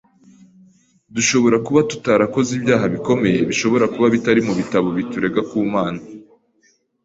[1.15, 5.99] Dushobora kuba tutarakoze ibyaha bikomeye, bishobora kuba bitari mu bitabo biturega ku Mana;